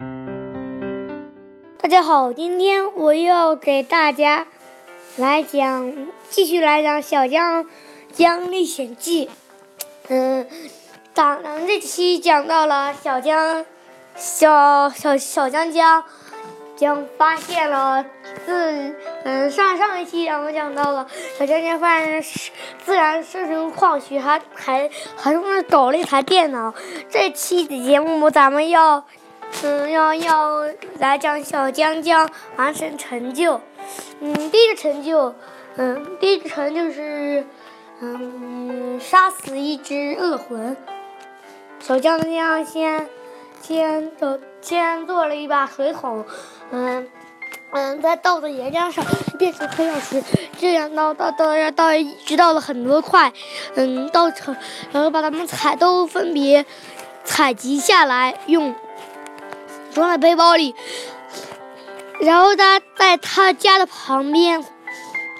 [0.00, 4.46] 大家好，今天我要给大家
[5.16, 5.92] 来讲，
[6.30, 7.66] 继续来讲《小江
[8.10, 9.26] 江历险记》。
[10.08, 10.46] 嗯，
[11.12, 13.66] 咱这期讲到了小江
[14.16, 16.02] 小小小江江
[16.76, 18.02] 江发现了
[18.46, 18.94] 自
[19.24, 21.06] 嗯上上一期咱们讲到了
[21.38, 22.24] 小江江发现
[22.86, 26.72] 自然生成矿区，还还还专门搞了一台电脑。
[27.10, 29.04] 这期的节目咱们要。
[29.62, 30.64] 嗯，要要
[30.98, 33.60] 来讲小江江完成成就。
[34.20, 35.34] 嗯，第一个成就，
[35.76, 37.44] 嗯，第一个成就是，
[38.00, 40.76] 嗯，杀死一只恶魂。
[41.80, 43.08] 小江江先
[43.60, 46.24] 先做先做了一把水桶，
[46.70, 47.08] 嗯
[47.72, 49.04] 嗯，再倒在岩浆上
[49.38, 50.22] 变成黑曜石，
[50.58, 53.32] 这样倒倒倒倒一直倒了很多块，
[53.74, 54.56] 嗯，倒成，
[54.92, 56.64] 然后把它们采都分别
[57.24, 58.74] 采集下来用。
[59.92, 60.74] 装在背包里，
[62.20, 64.62] 然后他在他家的旁边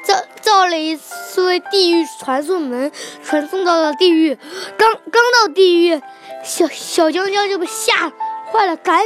[0.05, 2.91] 造造了一所地狱传送门，
[3.23, 4.39] 传送到了地狱。
[4.77, 6.01] 刚刚到地狱，
[6.43, 8.13] 小小江江就被吓
[8.53, 9.03] 坏了，赶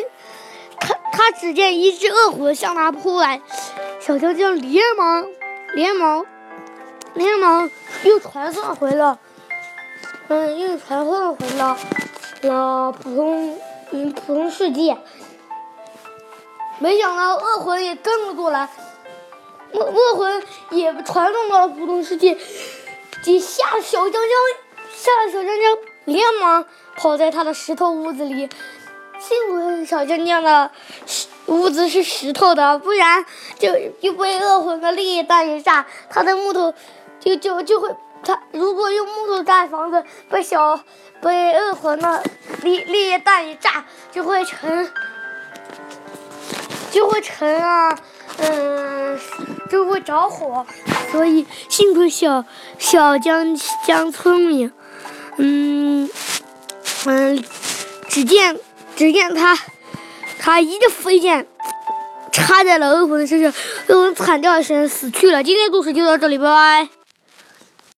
[0.78, 3.40] 他他只见一只恶魂向他扑来，
[4.00, 5.27] 小江江连忙
[5.74, 6.24] 连忙
[7.14, 7.70] 连忙
[8.05, 9.18] 又传送回了，
[10.28, 11.77] 嗯，又传送回了
[12.42, 13.58] 了普通
[13.90, 14.96] 嗯普通世界。
[16.78, 18.69] 没想到恶魂也跟了过来，
[19.72, 22.36] 恶恶魂也传送到了普通世界，
[23.25, 24.22] 给吓小江江，
[24.92, 28.48] 吓得小江江连忙跑在他的石头屋子里。
[29.20, 30.70] 幸亏小江江的
[31.47, 33.25] 屋子是石头的，不然
[33.58, 33.69] 就
[34.02, 36.75] 就被恶魂的烈弹一炸，他的木头
[37.20, 40.78] 就就就会他如果用木头盖房子，被小
[41.22, 42.22] 被恶魂的
[42.62, 44.91] 烈烈弹一炸，就会成。
[46.94, 47.98] 就会沉啊，
[48.38, 49.18] 嗯，
[49.68, 50.64] 就会着火，
[51.10, 52.44] 所以幸亏小
[52.78, 54.72] 小江江聪明，
[55.38, 56.08] 嗯
[57.06, 57.44] 嗯，
[58.08, 58.56] 只见
[58.94, 59.58] 只见他
[60.38, 61.48] 他一个飞剑
[62.30, 63.52] 插在了恶魂的身上，
[63.88, 65.42] 恶魂惨叫一声死去了。
[65.42, 67.03] 今天故事就到这里，拜拜。